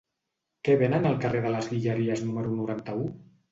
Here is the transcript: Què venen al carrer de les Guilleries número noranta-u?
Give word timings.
Què 0.67 0.77
venen 0.83 1.05
al 1.09 1.19
carrer 1.27 1.43
de 1.45 1.53
les 1.57 1.69
Guilleries 1.75 2.25
número 2.31 2.57
noranta-u? 2.57 3.09